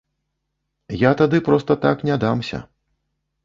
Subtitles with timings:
[1.03, 2.67] Я тады проста так не дамся.